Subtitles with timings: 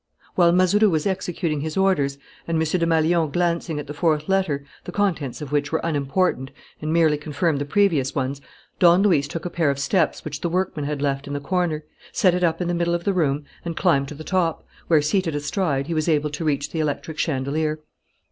[0.33, 2.17] While Mazeroux was executing his orders
[2.47, 2.61] and M.
[2.63, 6.49] Desmalions glancing at the fourth letter, the contents of which were unimportant
[6.81, 8.41] and merely confirmed the previous ones,
[8.79, 11.83] Don Luis took a pair of steps which the workmen had left in the corner,
[12.11, 15.03] set it up in the middle of the room and climbed to the top, where,
[15.03, 17.77] seated astride, he was able to reach the electric chandelier.